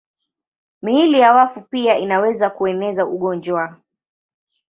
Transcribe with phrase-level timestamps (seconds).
[0.81, 3.77] Miili ya wafu pia inaweza kueneza ugonjwa.